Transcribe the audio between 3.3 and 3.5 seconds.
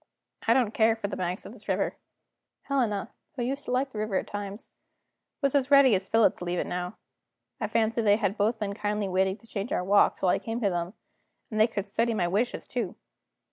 who